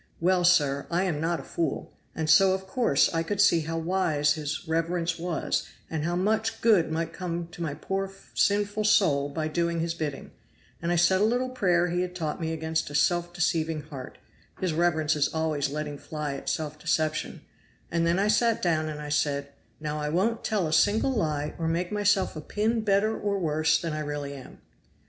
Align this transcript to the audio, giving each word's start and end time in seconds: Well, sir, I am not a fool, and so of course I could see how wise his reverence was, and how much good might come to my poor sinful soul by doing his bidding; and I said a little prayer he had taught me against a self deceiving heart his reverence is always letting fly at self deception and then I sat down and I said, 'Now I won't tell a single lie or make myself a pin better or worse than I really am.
Well, 0.19 0.43
sir, 0.43 0.87
I 0.89 1.03
am 1.03 1.21
not 1.21 1.39
a 1.39 1.43
fool, 1.43 1.93
and 2.15 2.27
so 2.27 2.53
of 2.55 2.65
course 2.65 3.13
I 3.13 3.21
could 3.21 3.39
see 3.39 3.59
how 3.59 3.77
wise 3.77 4.33
his 4.33 4.67
reverence 4.67 5.19
was, 5.19 5.67
and 5.91 6.03
how 6.03 6.15
much 6.15 6.59
good 6.61 6.91
might 6.91 7.13
come 7.13 7.45
to 7.49 7.61
my 7.61 7.75
poor 7.75 8.11
sinful 8.33 8.83
soul 8.85 9.29
by 9.29 9.47
doing 9.47 9.79
his 9.79 9.93
bidding; 9.93 10.31
and 10.81 10.91
I 10.91 10.95
said 10.95 11.21
a 11.21 11.23
little 11.23 11.49
prayer 11.49 11.89
he 11.91 12.01
had 12.01 12.15
taught 12.15 12.41
me 12.41 12.51
against 12.51 12.89
a 12.89 12.95
self 12.95 13.31
deceiving 13.31 13.83
heart 13.83 14.17
his 14.59 14.73
reverence 14.73 15.15
is 15.15 15.31
always 15.31 15.69
letting 15.69 15.99
fly 15.99 16.33
at 16.33 16.49
self 16.49 16.79
deception 16.79 17.41
and 17.91 18.03
then 18.07 18.17
I 18.17 18.27
sat 18.27 18.59
down 18.59 18.89
and 18.89 18.99
I 18.99 19.09
said, 19.09 19.49
'Now 19.79 19.99
I 19.99 20.09
won't 20.09 20.43
tell 20.43 20.65
a 20.65 20.73
single 20.73 21.11
lie 21.11 21.53
or 21.59 21.67
make 21.67 21.91
myself 21.91 22.35
a 22.35 22.41
pin 22.41 22.81
better 22.81 23.15
or 23.15 23.37
worse 23.37 23.79
than 23.79 23.93
I 23.93 23.99
really 23.99 24.33
am. 24.33 24.61